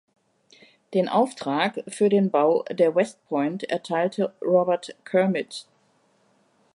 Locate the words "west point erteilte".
2.95-4.33